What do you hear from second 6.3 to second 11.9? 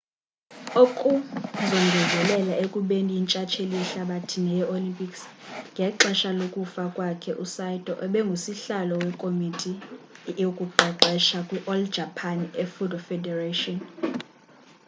lokufa kwakhe usaito ebengusihlalo wekomiti yokuqeqesha kwi-all